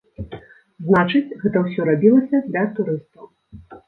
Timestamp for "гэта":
1.43-1.61